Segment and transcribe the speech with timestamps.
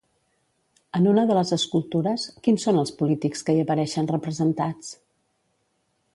[0.99, 4.91] En una de les escultures, quins són els polítics que hi apareixen representats?